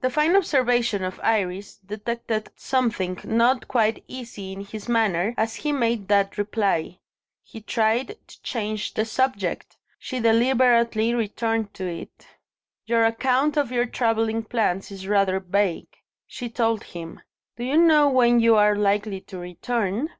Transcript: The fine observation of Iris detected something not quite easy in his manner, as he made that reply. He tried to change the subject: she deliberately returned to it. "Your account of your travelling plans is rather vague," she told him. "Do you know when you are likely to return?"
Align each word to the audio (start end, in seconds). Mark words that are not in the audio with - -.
The 0.00 0.10
fine 0.10 0.34
observation 0.34 1.04
of 1.04 1.20
Iris 1.22 1.76
detected 1.76 2.50
something 2.56 3.20
not 3.22 3.68
quite 3.68 4.02
easy 4.08 4.52
in 4.52 4.62
his 4.64 4.88
manner, 4.88 5.32
as 5.36 5.54
he 5.54 5.70
made 5.70 6.08
that 6.08 6.36
reply. 6.36 6.98
He 7.44 7.60
tried 7.60 8.18
to 8.26 8.42
change 8.42 8.94
the 8.94 9.04
subject: 9.04 9.76
she 9.96 10.18
deliberately 10.18 11.14
returned 11.14 11.72
to 11.74 11.86
it. 11.86 12.26
"Your 12.86 13.04
account 13.04 13.56
of 13.56 13.70
your 13.70 13.86
travelling 13.86 14.42
plans 14.42 14.90
is 14.90 15.06
rather 15.06 15.38
vague," 15.38 15.98
she 16.26 16.48
told 16.50 16.82
him. 16.82 17.20
"Do 17.56 17.62
you 17.62 17.76
know 17.76 18.08
when 18.08 18.40
you 18.40 18.56
are 18.56 18.74
likely 18.74 19.20
to 19.20 19.38
return?" 19.38 20.10